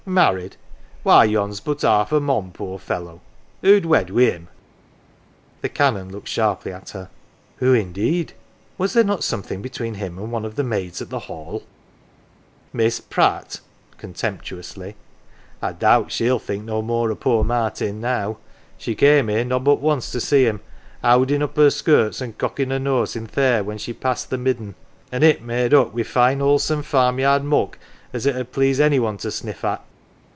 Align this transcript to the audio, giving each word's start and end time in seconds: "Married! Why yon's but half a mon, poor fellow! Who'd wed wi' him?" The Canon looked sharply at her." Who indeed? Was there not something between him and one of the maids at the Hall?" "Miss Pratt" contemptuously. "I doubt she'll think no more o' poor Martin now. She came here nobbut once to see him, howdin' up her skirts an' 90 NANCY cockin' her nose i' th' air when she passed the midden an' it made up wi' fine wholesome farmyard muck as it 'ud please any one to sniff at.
"Married! 0.11 0.57
Why 1.03 1.25
yon's 1.25 1.59
but 1.59 1.83
half 1.83 2.11
a 2.11 2.19
mon, 2.19 2.51
poor 2.51 2.79
fellow! 2.79 3.21
Who'd 3.61 3.85
wed 3.85 4.09
wi' 4.09 4.31
him?" 4.31 4.47
The 5.61 5.69
Canon 5.69 6.09
looked 6.11 6.27
sharply 6.27 6.73
at 6.73 6.89
her." 6.89 7.11
Who 7.57 7.73
indeed? 7.75 8.33
Was 8.79 8.93
there 8.93 9.03
not 9.03 9.23
something 9.23 9.61
between 9.61 9.93
him 9.93 10.17
and 10.17 10.31
one 10.31 10.43
of 10.43 10.55
the 10.55 10.63
maids 10.63 11.03
at 11.03 11.11
the 11.11 11.19
Hall?" 11.19 11.63
"Miss 12.73 12.99
Pratt" 12.99 13.59
contemptuously. 13.97 14.95
"I 15.61 15.71
doubt 15.71 16.11
she'll 16.11 16.39
think 16.39 16.65
no 16.65 16.81
more 16.81 17.11
o' 17.11 17.15
poor 17.15 17.43
Martin 17.43 18.01
now. 18.01 18.39
She 18.79 18.95
came 18.95 19.27
here 19.27 19.45
nobbut 19.45 19.79
once 19.79 20.11
to 20.13 20.19
see 20.19 20.45
him, 20.45 20.61
howdin' 21.03 21.43
up 21.43 21.55
her 21.57 21.69
skirts 21.69 22.21
an' 22.23 22.29
90 22.29 22.33
NANCY 22.33 22.37
cockin' 22.39 22.71
her 22.71 22.79
nose 22.79 23.15
i' 23.15 23.19
th' 23.23 23.37
air 23.37 23.63
when 23.63 23.77
she 23.77 23.93
passed 23.93 24.31
the 24.31 24.39
midden 24.39 24.73
an' 25.11 25.21
it 25.21 25.43
made 25.43 25.75
up 25.75 25.93
wi' 25.93 26.01
fine 26.03 26.39
wholesome 26.39 26.81
farmyard 26.81 27.43
muck 27.43 27.77
as 28.11 28.25
it 28.25 28.35
'ud 28.35 28.51
please 28.51 28.79
any 28.79 28.99
one 28.99 29.17
to 29.17 29.29
sniff 29.29 29.63
at. 29.63 29.85